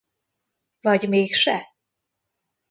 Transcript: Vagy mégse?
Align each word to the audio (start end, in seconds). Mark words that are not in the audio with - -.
Vagy 0.79 1.07
mégse? 1.09 1.69